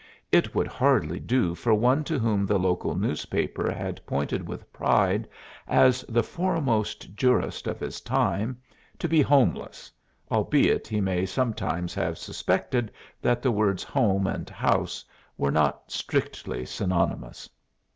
It 0.31 0.55
would 0.55 0.65
hardly 0.65 1.19
do 1.19 1.53
for 1.53 1.75
one 1.75 2.03
to 2.05 2.17
whom 2.17 2.47
the 2.47 2.57
local 2.57 2.95
newspaper 2.95 3.71
had 3.71 4.03
pointed 4.07 4.47
with 4.47 4.73
pride 4.73 5.29
as 5.67 6.01
"the 6.09 6.23
foremost 6.23 7.13
jurist 7.15 7.67
of 7.67 7.79
his 7.79 8.01
time" 8.01 8.59
to 8.97 9.07
be 9.07 9.21
"homeless," 9.21 9.91
albeit 10.31 10.87
he 10.87 11.01
may 11.01 11.27
sometimes 11.27 11.93
have 11.93 12.17
suspected 12.17 12.91
that 13.21 13.43
the 13.43 13.51
words 13.51 13.83
"home" 13.83 14.25
and 14.25 14.49
"house" 14.49 15.05
were 15.37 15.51
not 15.51 15.91
strictly 15.91 16.65
synonymous. 16.65 17.47